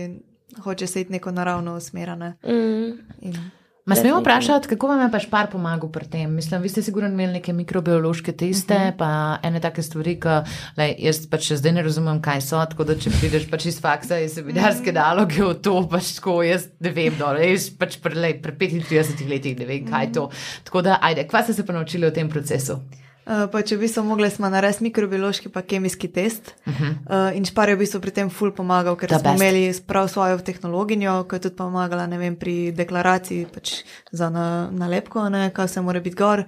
[0.62, 2.37] hočeš iti neko naravno usmerjene.
[2.46, 3.50] Mm.
[3.85, 6.35] Ma smemo vprašati, kako vam je pač par pomagal pri tem?
[6.35, 8.97] Mislim, vi ste sigurno imeli neke mikrobiološke teste, uh -huh.
[8.97, 10.29] pa ene take stvari, ki
[10.77, 12.62] lej, jaz pač še zdaj ne razumem, kaj so.
[12.71, 16.68] Tako da, če prideš pač iz faksa in seminarske naloge v to, pač tako jaz
[16.81, 20.31] ne vem, no, jaz pač pri, lej, pri 35 letih ne vem, kaj je to.
[20.64, 22.79] Tako da, ajde, kva ste se pa naučili o tem procesu?
[23.22, 26.54] Uh, pa če bi smo mogli, smo narediti mikrobiološki pa kemijski test.
[26.66, 26.94] Uh -huh.
[27.30, 29.42] uh, in Špar je v bistvu pri tem ful pomagal, ker The smo best.
[29.42, 34.70] imeli prav svojo tehnologijo, ki je tudi pomagala ne vem, pri deklaraciji pač za na,
[34.70, 36.44] nalepko, ne, kaj se mora biti gor.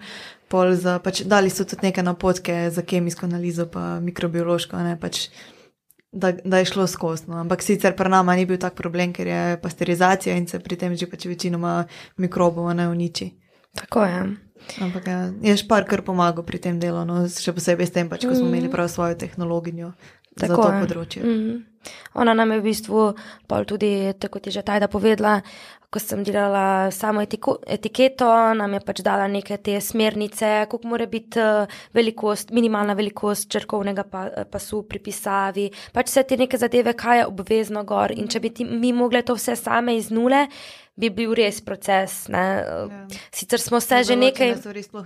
[0.48, 5.28] Pol Za, pač, dali so tudi neke napotke za kemijsko analizo, pa mikrobiološko, ne, pač,
[6.12, 7.24] da, da je šlo skozi.
[7.26, 7.37] No.
[7.37, 10.96] Ampak sicer pri nama ni bil tak problem, ker je pasterizacija in se pri tem
[10.96, 11.84] že pač večinoma
[12.16, 13.30] mikrobov ne uniči.
[13.74, 14.37] Tako je.
[14.81, 18.27] Ampak ja, je špar kar pomagal pri tem delu, no, še posebej s tem, pač,
[18.27, 19.92] ko smo imeli prav svojo tehnologijo
[20.35, 20.81] za Tako to je.
[20.83, 21.22] področje.
[21.22, 21.62] Mm.
[22.16, 23.00] Ona nam je v bistvu
[23.46, 25.42] pol tudi, tako je že Tajda povedala,
[25.94, 28.27] ko sem delala samo etiko, etiketo,
[28.59, 34.03] nam je pač dala neke te smernice, koliko mora biti eh, velikost, minimalna velikost črkovnega
[34.11, 38.11] pa, eh, pasu pri pisavi, pač vse te neke zadeve, kaj je obvezno gor.
[38.11, 40.48] In če bi ti, mi mogli to vse same iz nule,
[40.96, 42.24] bi bil res proces.
[42.30, 42.44] Ne?
[42.62, 43.07] Ja.
[43.35, 44.54] Sicer smo se že nekaj.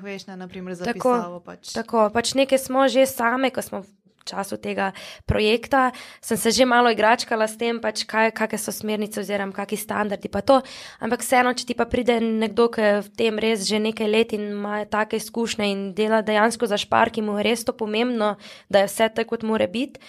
[0.02, 1.40] veš, ne, naprimer za Tako.
[1.44, 1.72] Pač.
[1.72, 3.90] Tako, pač nekaj smo že same, ko smo v
[4.28, 4.92] času tega
[5.24, 9.80] projekta, sem se že malo igračkala s tem, pač kaj, kakšne so smernice oziroma kakšni
[9.80, 10.60] standardi pa to.
[11.00, 14.36] Ampak vseeno, če ti pa pride nekdo, ki je v tem res že nekaj let
[14.36, 18.36] in ima take izkušnje in dela dejansko za špar, ki mu je res to pomembno,
[18.68, 20.00] da je vse tako, kot mora biti,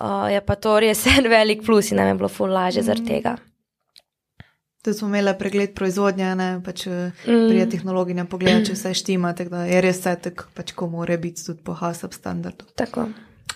[0.00, 2.88] uh, je pa to res en velik plus in nam je bilo ful lažje mm.
[2.88, 3.36] zaradi tega.
[4.86, 7.48] Tudi smo imeli pregled proizvodnje, ne, pač mm.
[7.48, 11.16] prije tehnologije pogleda, če vse štima, tako da je res vse tako, pač, ko mora
[11.18, 12.68] biti tudi po HASAP standardu.
[12.78, 13.08] Tako.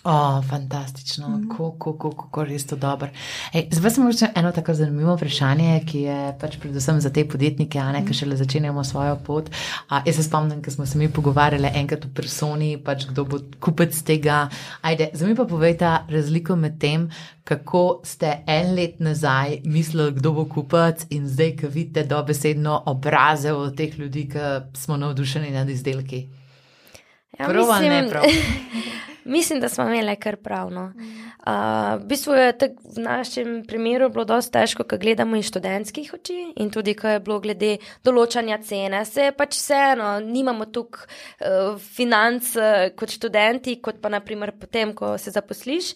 [0.05, 3.11] O, fantastično, kako, kako, kako res to dobro.
[3.53, 8.01] Zdaj sem še eno tako zanimivo vprašanje, ki je pač predvsem za te podjetnike, ne,
[8.07, 9.51] ki šele začenjamo svojo pot.
[9.93, 13.43] A, jaz se spomnim, ko smo se mi pogovarjali enkrat v personi, pač kdo bo
[13.61, 14.47] kupec tega.
[14.81, 17.05] Ajde, zdaj mi pa povejte razliko med tem,
[17.45, 23.53] kako ste en let nazaj mislili, kdo bo kupec in zdaj, ko vidite dobesedno obraze
[23.53, 24.49] od teh ljudi, ki
[24.81, 26.25] smo navdušeni nad izdelki.
[27.37, 28.25] Ja, Prav ali ne prav?
[29.25, 30.93] mislim, da smo imeli kar pravno.
[30.95, 36.15] Uh, v bistvu je tak, v našem primeru bilo dosti težko, ko gledamo iz študentskih
[36.15, 39.05] oči in tudi, ko je bilo glede določanja cene.
[39.05, 44.95] Se je pač vseeno, nimamo tukaj uh, financ uh, kot študenti, kot pa naprimer potem,
[44.95, 45.95] ko se zaposliš.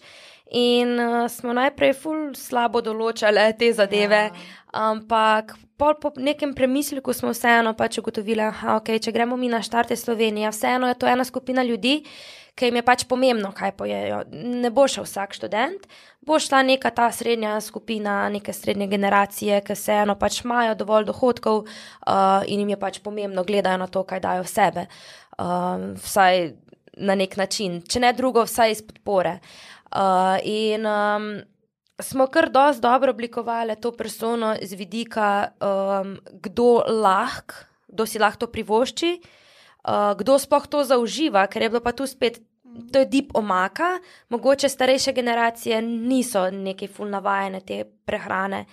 [0.51, 4.47] In uh, smo najprej ful slabo določali te zadeve, ja.
[4.91, 9.97] ampak po nekem premisliku smo vseeno pač ugotovili, da okay, če gremo mi na štarte
[9.97, 12.03] Slovenije, vseeno je to ena skupina ljudi
[12.55, 14.21] ki jim je pač pomembno, kaj pojejo.
[14.31, 15.87] Ne bo šel vsak študent,
[16.25, 21.09] bo šla neka ta srednja skupina, neke srednje generacije, ki se eno pač imajo dovolj
[21.11, 24.87] dohodkov uh, in jim je pač pomembno, gledajo na to, kaj dajo sebe.
[25.35, 26.53] Uh, vsaj
[26.95, 29.41] na nek način, če ne drugo, vsaj iz podpore.
[29.91, 31.41] Uh, in um,
[32.01, 37.55] smo kar dosti dobro oblikovali to persono z vidika, um, kdo lahko,
[37.87, 39.19] kdo si lahko to privošči
[39.85, 42.41] uh, kdo sploh to zauživa, ker je bilo pa tu spet.
[42.91, 48.65] To je dip omaka, mogoče starejše generacije niso neki ful navajene te prehrane.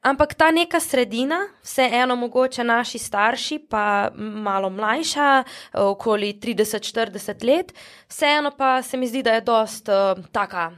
[0.00, 7.74] Ampak ta neka sredina, vseeno mogoče naši starši, pa malo mlajša, okoli 30-40 let,
[8.08, 10.70] vseeno pa se mi zdi, da je dost uh, taka,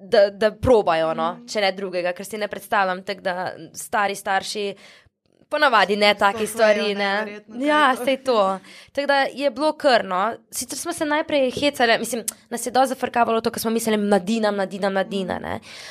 [0.00, 4.66] da, da probajo, no, če ne drugega, ker si ne predstavljam, tak, da stari starši
[5.54, 6.94] ponavadi ne taki stvari.
[6.94, 7.40] Ne.
[7.60, 8.58] Ja, se je to.
[8.92, 10.34] Tako da je bilo krno.
[10.50, 14.50] Sicer smo se najprej hecali, mislim, nas je dosti zafrkavalo to, kar smo mislili, mladina,
[14.50, 15.40] mladina, mladina.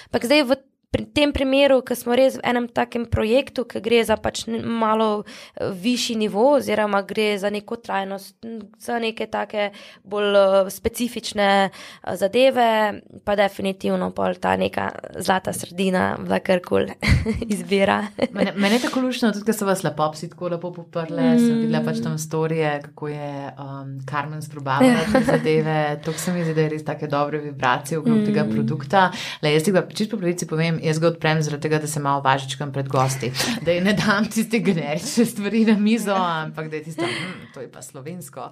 [0.09, 0.55] Ampak zdaj v
[0.93, 5.23] pri tem primeru, ki smo res v enem takem projektu, ki gre za pač malo
[5.23, 8.35] eh, višji nivo, oziroma gre za neko trajnost,
[8.77, 9.71] za neke take
[10.05, 16.85] bolj uh, specifične uh, zadeve, pa definitivno pol ta neka zlata sredina, da kar kol
[17.53, 18.03] izbira.
[18.35, 21.41] Mene, mene je tako lušno, tudi ker so vas lepo psi tako lepo poprle, mm.
[21.41, 25.79] sem videla pač tam storije, kako je um, Karmen sprobavala te zadeve.
[26.05, 28.25] To se mi zdi, da je res take dobre vibracije v mm.
[28.29, 29.07] tega produkta.
[29.41, 31.99] Le, jaz ti pa čisto po pravici povem, jaz ga odprem zaradi tega, da se
[31.99, 33.31] malo važičkam pred gosti.
[33.61, 37.71] Da ne dam tiste generične stvari na mizo, ampak da je tisto, hm, to je
[37.71, 38.49] pa slovensko.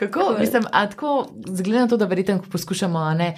[0.00, 0.36] Kako?
[0.38, 3.34] Mislim, a tako, zgleda na to, da verjetno poskušamo ne,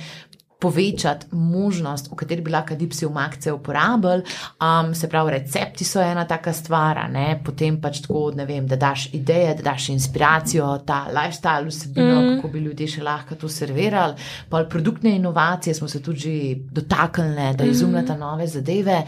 [0.61, 4.23] povečati možnost, v kateri bi lahko dipsi umakce uporabili.
[4.61, 7.41] Um, se pravi, recepti so ena taka stvar, ne?
[7.45, 12.37] potem pač tako, vem, da daš ideje, da daš inspiracijo, ta lifestyle vsebino, mm.
[12.37, 14.15] kako bi ljudje še lahko to servirali.
[14.51, 18.21] Pa produktne inovacije smo se tudi dotaknili, da izumljata mm.
[18.21, 19.03] nove zadeve.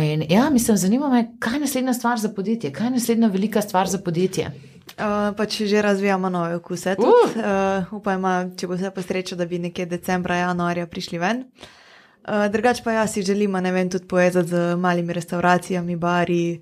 [0.00, 3.62] In ja, mislim, zanima me, kaj je naslednja stvar za podjetje, kaj je naslednja velika
[3.62, 4.50] stvar za podjetje.
[4.86, 6.94] Uh, pač že razvijamo nove okuse.
[6.98, 7.06] Uh.
[7.34, 11.42] Uh, upajmo, če bo vse posrečo, da bi nekje decembra, januarja prišli ven.
[12.26, 16.60] Uh, drugač pa jaz si želimo, ne vem, tudi povezati z malimi restauracijami, bari,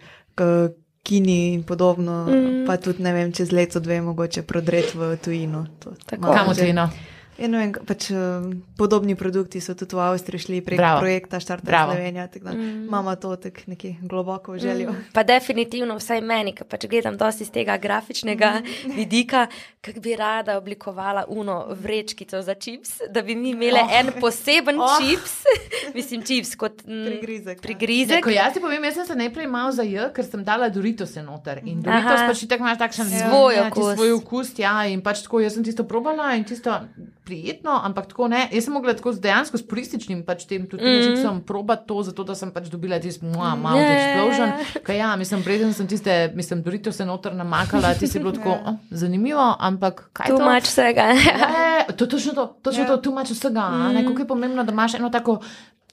[1.04, 2.24] kini in podobno.
[2.26, 2.64] Mm.
[2.66, 5.66] Pa tudi, ne vem, čez leto, dve, mogoče prodreti v tujino.
[6.08, 6.88] Kam v tujino?
[7.34, 8.46] Ja, vem, pač, uh,
[8.78, 11.00] podobni produkti so tudi v Avstriji šli prek Bravo.
[11.02, 12.28] projekta Štart Slovenija.
[12.30, 12.86] Mm.
[12.86, 14.92] Imamo to tako neki globoko željo.
[14.92, 15.10] Mm.
[15.12, 18.94] Pa definitivno vsaj meni, ki pač gledam dosti iz tega grafičnega mm.
[18.98, 19.46] vidika,
[19.80, 23.98] kako bi rada oblikovala uno vrečkico za čips, da bi mi imeli oh.
[23.98, 24.94] en poseben oh.
[25.00, 25.34] čips,
[25.98, 27.60] mislim čips kot mm, prigrizek.
[27.60, 28.26] prigrizek.
[28.26, 31.64] Ne, jaz ti povem, jaz sem se najprej malo zajel, ker sem dala Doritos noter.
[31.64, 32.30] In Doritos Aha.
[32.30, 33.90] pač tako imaš takšen svoj ja, okus.
[33.98, 36.78] Svoj okus, ja, in pač tako jaz sem tisto probala in tisto
[37.24, 38.48] prijetno, ampak tako ne.
[38.52, 41.02] Jaz sem mogla tako z dejansko s turističnim pač tem tudi mm.
[41.06, 43.96] čipsom probati to, zato da sem pač dobila tisti malo mal yeah.
[43.96, 44.52] explosion.
[44.84, 48.50] Kaj ja, mislim, preden sem tiste, mislim, Dorito se noter namakala, ti si bilo tako
[48.50, 51.08] oh, zanimivo, ampak kaj tu imaš vsega.
[51.98, 52.88] to, točno to, točno yeah.
[52.88, 53.68] to, tu imaš vsega.
[53.70, 54.08] Mm.
[54.08, 55.40] Kako je pomembno, da imaš eno tako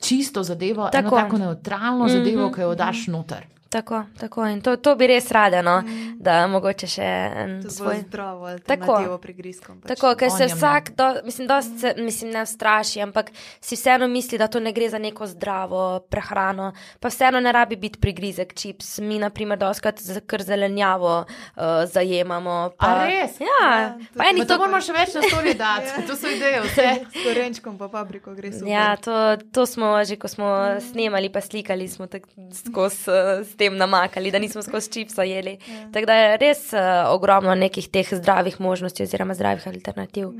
[0.01, 1.15] čisto zadevo, tako.
[1.15, 2.55] eno tako neutralno zadevo, mm -hmm.
[2.55, 3.47] ki jo daš noter.
[3.71, 4.45] Tako, tako.
[4.47, 5.77] In to, to bi res rada, no?
[5.81, 6.17] mm.
[6.19, 7.05] da mogoče še
[7.43, 9.77] en svoj zdrav ali tako prigrizkom.
[9.79, 9.93] Pač.
[9.93, 11.47] Tako, ker se vsak, do, mislim,
[11.79, 13.29] se, mislim, ne straši, ampak
[13.63, 16.73] si vseeno misli, da to ne gre za neko zdravo prehrano.
[16.99, 18.97] Pa vseeno ne rabi biti prigrizek, čips.
[18.99, 22.57] Mi, na primer, doskrat kar zelenjavo uh, zajemamo.
[22.75, 23.39] Pa, A res?
[23.39, 26.03] Ja, ja pa eni to moramo še več na stoli dati, ja.
[26.11, 26.89] to so ideje, vse.
[27.07, 28.67] S korenčkom pa papriko gre super.
[28.67, 29.15] Ja, to,
[29.55, 30.85] to smo že, ko smo mm.
[30.91, 33.07] snemali, pa slikali smo tako skozi.
[33.07, 35.57] Uh, tem namakali, da nismo skozi čipsa jeli.
[35.61, 35.85] Ja.
[35.93, 36.81] Tako da je res uh,
[37.13, 40.33] ogromno nekih teh zdravih možnosti oziroma zdravih alternativ.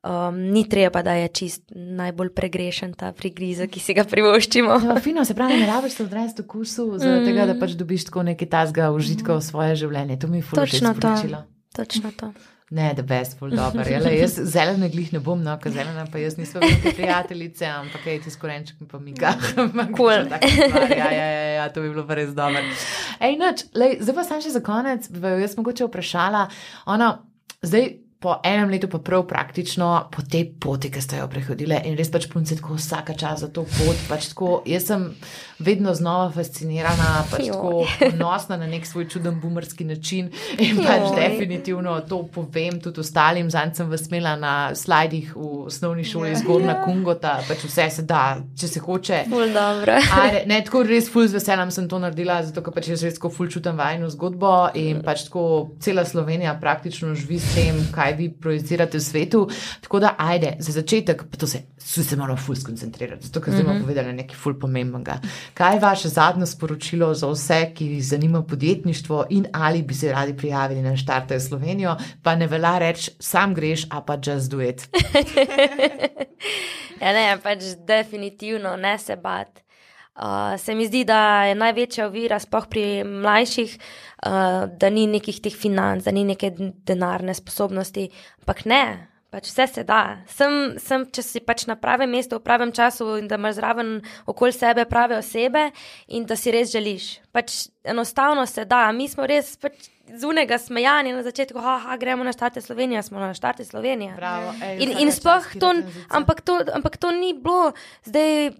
[0.00, 4.78] Um, ni treba, da je čist najbolj pregrešen ta prigriz, ki si ga privoščimo.
[4.86, 7.28] Ja, fino, se pravi, ne rabiš se odresti v kusu, zaradi mm.
[7.28, 10.16] tega, da pač dobiš tako nekaj tazga užitka v svoje življenje.
[10.22, 10.70] To mi je fulano.
[10.70, 11.42] Točno to.
[11.76, 12.32] Točno to.
[12.70, 13.82] Ne, da je full dobro.
[13.90, 18.04] Jale, jaz zelene glih ne bom, no, ker zelena pa jaz nisem velika prijateljica, ampak
[18.04, 19.32] kaj ti skorenček pa mi ga.
[19.96, 20.30] Cool.
[20.30, 22.62] Ja, ja, ja, ja, to bi bilo pa res dobro.
[23.18, 26.44] Ej, noč, lej, zdaj pa sem še za konec, bi jaz mogoče vprašala,
[26.94, 27.10] ono,
[27.66, 31.94] zdaj po enem letu pa prav praktično po tej poti, ki ste jo prehodili in
[31.96, 33.96] res pač punce tako vsaka čas za to pot.
[34.10, 35.06] Pač tako, jaz sem
[35.58, 37.54] vedno znova fascinirana, pač Joj.
[37.54, 40.28] tako ponosna na nek svoj čuden bumerski način
[40.58, 41.16] in pač Joj.
[41.16, 43.48] definitivno to povem tudi ostalim.
[43.50, 48.42] Zanj sem vas imela na slajdih v osnovni šoli zgornja Kungota, pač vse se da,
[48.52, 49.22] če se hoče.
[50.20, 53.16] Ajde, ne, tako res ful z veseljem sem to naredila, zato ker pač jaz res
[53.16, 58.30] ful čutim vajno zgodbo in pač tako cela Slovenija praktično živi s tem, kaj vi
[58.32, 59.48] projicirate v svetu.
[59.80, 63.64] Tako da, ajde, za začetek, pa to se, se moramo ful skoncentrirati, zato ker zdaj
[63.64, 65.20] bomo povedali nekaj ful pomembnega.
[65.54, 70.12] Kaj je vaše zadnje sporočilo za vse, ki jih zanima podjetništvo in ali bi se
[70.12, 74.60] radi prijavili na štarte Slovenijo, pa ne velja reči, sam greš, a pa just do
[74.62, 74.88] it.
[77.00, 79.62] Ja, ne, pač definitivno ne se bat.
[80.20, 83.76] Uh, se mi zdi, da je največja ovira, sploh pri mlajših,
[84.26, 86.50] uh, da ni nekih teh financ, da ni neke
[86.84, 88.04] denarne sposobnosti.
[88.42, 88.82] Ampak ne,
[89.32, 90.20] pač vse se da.
[90.28, 93.94] Sem, sem, če si pač na pravem mestu, v pravem času in da imaš zraven
[94.28, 95.70] okoli sebe prave osebe
[96.12, 97.14] in da si res želiš.
[97.32, 98.92] Pač enostavno se da.
[98.92, 99.88] Mi smo res pač
[100.18, 104.14] zunega smejani na začetku, haha, gremo na štarte Slovenije, smo na štarte Slovenije.
[104.16, 105.74] Bravo, ej, In, in sploh to,
[106.08, 107.72] ampak to, ampak to ni bilo
[108.04, 108.50] zdaj,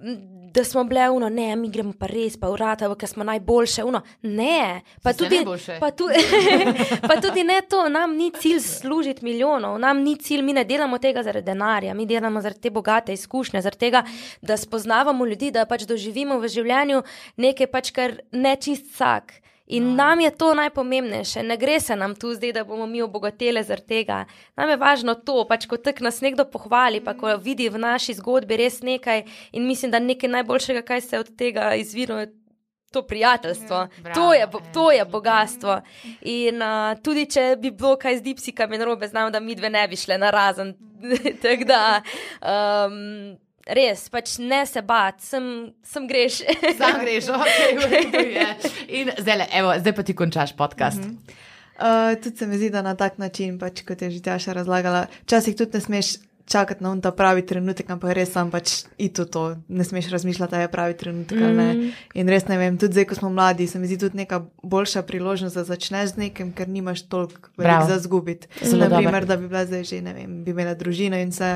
[0.55, 4.03] da smo bile uno, ne, mi gremo pa res, pa urata, ker smo najboljše, uno,
[4.23, 4.83] ne.
[5.03, 5.43] Pa tudi,
[5.81, 6.09] pa, tu,
[7.09, 10.99] pa tudi ne to, nam ni cilj služiti milijonov, nam ni cilj, mi ne delamo
[10.99, 14.03] tega zaradi denarja, mi delamo zaradi te bogate izkušnje, zaradi tega,
[14.43, 17.03] da spoznavamo ljudi, da pač doživimo v življenju
[17.37, 19.41] nekaj pač, kar ne čist vsak.
[19.71, 19.95] In no.
[19.95, 23.87] nam je to najpomembnejše, ne gre se nam tu zdaj, da bomo mi obogateli zaradi
[23.87, 24.25] tega.
[24.57, 28.17] Nam je važno to, pač ko tak nas nekdo pohvali, pa ko vidi v naši
[28.19, 32.33] zgodbi res nekaj in mislim, da nekaj najboljšega, kaj se od tega izvira, je
[32.91, 33.89] to prijateljstvo.
[34.03, 34.73] Bravo, to, je, ja.
[34.75, 35.81] to je bogatstvo.
[36.21, 39.87] In uh, tudi če bi bilo kaj z dipsikami narobe, znam, da mi dve ne
[39.89, 40.75] bi šle na razen.
[41.43, 42.03] Tako da.
[42.43, 43.39] Um,
[43.71, 45.45] Res, pač ne se bat, sem,
[45.87, 46.41] sem greš.
[46.81, 48.49] Sam greš, ok, v redu je.
[49.01, 50.99] In zdaj, evo, zdaj pa ti končaš podcast.
[50.99, 51.49] Mm -hmm.
[51.81, 55.07] Uh, tudi se mi zdi, da na tak način, pač, kot je že Tjaša razlagala,
[55.23, 56.17] včasih tudi ne smeš
[56.51, 60.61] čakati na ta pravi trenutek, ampak res sam pač ito to, ne smeš razmišljati, da
[60.61, 61.93] je pravi trenutek ali ne.
[62.15, 65.03] In res ne vem, tudi zdaj, ko smo mladi, se mi zdi tudi neka boljša
[65.07, 68.51] priložnost, da začneš z nekim, ker nimaš toliko velik za zgubiti.
[68.75, 71.51] Naprimer, da bi bila zdaj že, ne vem, bi imela družino in se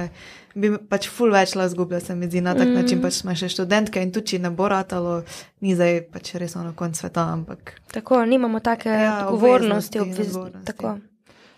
[0.55, 2.77] bi pač ful več la zgubila, se mi zdi na tak mm.
[2.79, 5.25] način, pač smo še študentke in tudi, če ne bo ratalo,
[5.67, 7.75] ni zdaj pač res ono konc sveta, ampak.
[7.95, 10.65] Tako, nimamo take Ja, odgovornosti, obveznosti, obvez...
[10.71, 10.95] tako.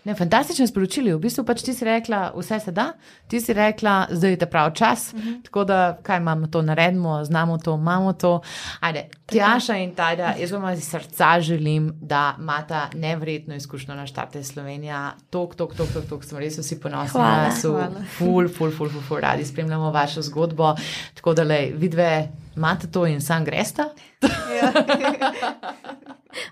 [0.07, 1.11] Ne, fantastično sporočili.
[1.11, 2.93] V bistvu pač ti si rekla, vse se da,
[3.27, 5.09] ti si rekla, zdaj je ta prav čas.
[5.13, 5.43] Uh -huh.
[5.43, 8.41] Tako da, kaj imamo to, naredimo, znamo to, imamo to.
[8.79, 14.43] Ajde, Tjaša in Tajda, jaz vam iz srca želim, da imata nevredno izkušnjo na štarte
[14.43, 15.11] Slovenija.
[15.29, 17.61] Tok, tok, tok, tok, tok, smo res vsi ponosni vas.
[17.61, 17.89] Hvala.
[18.17, 20.75] Ful, ful, ful, ful, ful, radi spremljamo vašo zgodbo.
[21.13, 23.89] Tako da, lej, vidve, imate to in sam gresta.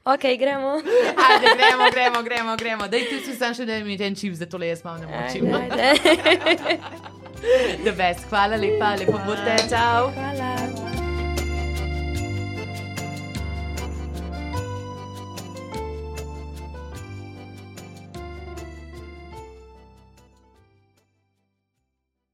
[0.03, 0.69] Ok, gremo.
[1.29, 2.87] Ajde, gremo, gremo, gremo, gremo.
[2.87, 5.51] Daj, ti si sam še da mi ten čip, zato le jaz malo ne močim.
[5.53, 5.91] Ajde,
[6.31, 6.79] ajde.
[7.85, 8.25] The best.
[8.29, 10.09] Hvala lepa, lepo bote, čau.
[10.15, 10.84] Hvala.